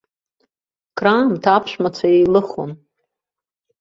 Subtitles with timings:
[0.97, 2.71] Краамҭа аԥшәмацәа еилыхон.